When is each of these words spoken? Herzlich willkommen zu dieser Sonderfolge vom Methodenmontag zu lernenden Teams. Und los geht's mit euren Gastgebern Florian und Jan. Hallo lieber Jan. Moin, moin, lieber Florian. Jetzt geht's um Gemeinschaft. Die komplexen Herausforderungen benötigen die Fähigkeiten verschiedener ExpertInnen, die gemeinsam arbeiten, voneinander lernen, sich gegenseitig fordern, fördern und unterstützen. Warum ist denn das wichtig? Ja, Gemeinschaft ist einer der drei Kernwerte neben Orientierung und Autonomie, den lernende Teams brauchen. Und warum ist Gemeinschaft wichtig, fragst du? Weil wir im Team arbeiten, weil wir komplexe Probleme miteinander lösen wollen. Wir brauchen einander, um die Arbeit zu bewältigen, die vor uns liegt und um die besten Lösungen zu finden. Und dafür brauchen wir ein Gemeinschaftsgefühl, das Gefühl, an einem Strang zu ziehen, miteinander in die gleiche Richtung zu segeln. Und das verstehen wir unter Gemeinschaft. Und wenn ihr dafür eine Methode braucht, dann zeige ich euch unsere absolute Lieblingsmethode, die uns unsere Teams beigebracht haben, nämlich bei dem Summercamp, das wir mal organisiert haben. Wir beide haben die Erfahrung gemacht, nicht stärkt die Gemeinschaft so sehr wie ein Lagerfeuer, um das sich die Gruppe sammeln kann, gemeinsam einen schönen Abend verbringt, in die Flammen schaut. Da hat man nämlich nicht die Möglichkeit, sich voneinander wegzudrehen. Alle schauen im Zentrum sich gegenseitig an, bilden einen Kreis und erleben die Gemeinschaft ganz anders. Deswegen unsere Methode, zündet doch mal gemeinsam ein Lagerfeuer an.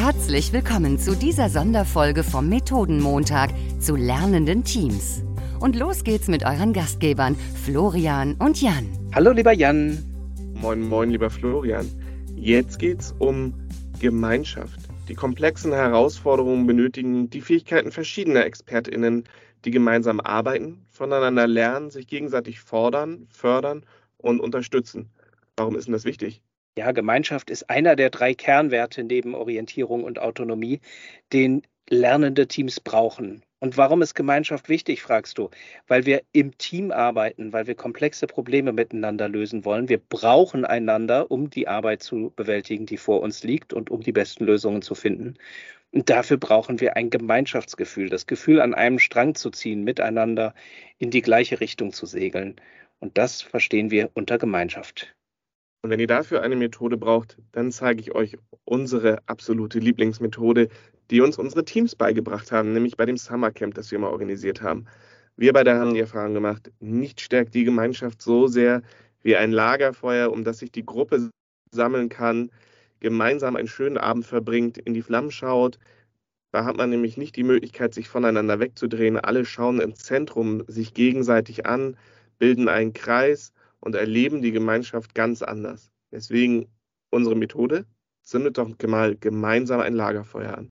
Herzlich 0.00 0.52
willkommen 0.52 0.96
zu 1.00 1.16
dieser 1.16 1.48
Sonderfolge 1.48 2.22
vom 2.22 2.48
Methodenmontag 2.48 3.50
zu 3.80 3.96
lernenden 3.96 4.62
Teams. 4.62 5.24
Und 5.58 5.74
los 5.74 6.04
geht's 6.04 6.28
mit 6.28 6.44
euren 6.44 6.72
Gastgebern 6.72 7.34
Florian 7.64 8.36
und 8.38 8.62
Jan. 8.62 8.88
Hallo 9.12 9.32
lieber 9.32 9.52
Jan. 9.52 9.98
Moin, 10.54 10.88
moin, 10.88 11.10
lieber 11.10 11.30
Florian. 11.30 11.90
Jetzt 12.36 12.78
geht's 12.78 13.12
um 13.18 13.52
Gemeinschaft. 13.98 14.78
Die 15.08 15.16
komplexen 15.16 15.72
Herausforderungen 15.72 16.68
benötigen 16.68 17.28
die 17.28 17.40
Fähigkeiten 17.40 17.90
verschiedener 17.90 18.46
ExpertInnen, 18.46 19.24
die 19.64 19.72
gemeinsam 19.72 20.20
arbeiten, 20.20 20.86
voneinander 20.92 21.48
lernen, 21.48 21.90
sich 21.90 22.06
gegenseitig 22.06 22.60
fordern, 22.60 23.26
fördern 23.30 23.82
und 24.16 24.38
unterstützen. 24.38 25.10
Warum 25.56 25.74
ist 25.74 25.86
denn 25.88 25.92
das 25.92 26.04
wichtig? 26.04 26.40
Ja, 26.78 26.92
Gemeinschaft 26.92 27.50
ist 27.50 27.68
einer 27.68 27.96
der 27.96 28.08
drei 28.08 28.34
Kernwerte 28.34 29.02
neben 29.02 29.34
Orientierung 29.34 30.04
und 30.04 30.20
Autonomie, 30.20 30.78
den 31.32 31.62
lernende 31.90 32.46
Teams 32.46 32.78
brauchen. 32.78 33.42
Und 33.58 33.76
warum 33.76 34.00
ist 34.00 34.14
Gemeinschaft 34.14 34.68
wichtig, 34.68 35.02
fragst 35.02 35.38
du? 35.38 35.50
Weil 35.88 36.06
wir 36.06 36.22
im 36.30 36.56
Team 36.56 36.92
arbeiten, 36.92 37.52
weil 37.52 37.66
wir 37.66 37.74
komplexe 37.74 38.28
Probleme 38.28 38.72
miteinander 38.72 39.28
lösen 39.28 39.64
wollen. 39.64 39.88
Wir 39.88 39.98
brauchen 39.98 40.64
einander, 40.64 41.32
um 41.32 41.50
die 41.50 41.66
Arbeit 41.66 42.04
zu 42.04 42.32
bewältigen, 42.36 42.86
die 42.86 42.96
vor 42.96 43.22
uns 43.22 43.42
liegt 43.42 43.72
und 43.72 43.90
um 43.90 44.02
die 44.02 44.12
besten 44.12 44.44
Lösungen 44.44 44.80
zu 44.80 44.94
finden. 44.94 45.34
Und 45.90 46.08
dafür 46.08 46.36
brauchen 46.36 46.78
wir 46.78 46.96
ein 46.96 47.10
Gemeinschaftsgefühl, 47.10 48.08
das 48.08 48.28
Gefühl, 48.28 48.60
an 48.60 48.72
einem 48.72 49.00
Strang 49.00 49.34
zu 49.34 49.50
ziehen, 49.50 49.82
miteinander 49.82 50.54
in 50.98 51.10
die 51.10 51.22
gleiche 51.22 51.58
Richtung 51.58 51.92
zu 51.92 52.06
segeln. 52.06 52.54
Und 53.00 53.18
das 53.18 53.42
verstehen 53.42 53.90
wir 53.90 54.10
unter 54.14 54.38
Gemeinschaft. 54.38 55.17
Und 55.88 55.92
wenn 55.92 56.00
ihr 56.00 56.06
dafür 56.06 56.42
eine 56.42 56.54
Methode 56.54 56.98
braucht, 56.98 57.38
dann 57.52 57.72
zeige 57.72 58.02
ich 58.02 58.14
euch 58.14 58.36
unsere 58.66 59.26
absolute 59.26 59.78
Lieblingsmethode, 59.78 60.68
die 61.10 61.22
uns 61.22 61.38
unsere 61.38 61.64
Teams 61.64 61.96
beigebracht 61.96 62.52
haben, 62.52 62.74
nämlich 62.74 62.98
bei 62.98 63.06
dem 63.06 63.16
Summercamp, 63.16 63.72
das 63.72 63.90
wir 63.90 63.98
mal 63.98 64.10
organisiert 64.10 64.60
haben. 64.60 64.84
Wir 65.38 65.54
beide 65.54 65.76
haben 65.76 65.94
die 65.94 66.00
Erfahrung 66.00 66.34
gemacht, 66.34 66.70
nicht 66.78 67.22
stärkt 67.22 67.54
die 67.54 67.64
Gemeinschaft 67.64 68.20
so 68.20 68.48
sehr 68.48 68.82
wie 69.22 69.34
ein 69.34 69.50
Lagerfeuer, 69.50 70.30
um 70.30 70.44
das 70.44 70.58
sich 70.58 70.70
die 70.70 70.84
Gruppe 70.84 71.30
sammeln 71.70 72.10
kann, 72.10 72.50
gemeinsam 73.00 73.56
einen 73.56 73.66
schönen 73.66 73.96
Abend 73.96 74.26
verbringt, 74.26 74.76
in 74.76 74.92
die 74.92 75.00
Flammen 75.00 75.30
schaut. 75.30 75.78
Da 76.52 76.66
hat 76.66 76.76
man 76.76 76.90
nämlich 76.90 77.16
nicht 77.16 77.34
die 77.34 77.44
Möglichkeit, 77.44 77.94
sich 77.94 78.10
voneinander 78.10 78.60
wegzudrehen. 78.60 79.16
Alle 79.16 79.46
schauen 79.46 79.80
im 79.80 79.94
Zentrum 79.94 80.64
sich 80.66 80.92
gegenseitig 80.92 81.64
an, 81.64 81.96
bilden 82.38 82.68
einen 82.68 82.92
Kreis 82.92 83.54
und 83.88 83.94
erleben 83.94 84.42
die 84.42 84.52
Gemeinschaft 84.52 85.14
ganz 85.14 85.40
anders. 85.40 85.90
Deswegen 86.12 86.66
unsere 87.08 87.34
Methode, 87.34 87.86
zündet 88.20 88.58
doch 88.58 88.68
mal 88.86 89.16
gemeinsam 89.16 89.80
ein 89.80 89.94
Lagerfeuer 89.94 90.58
an. 90.58 90.66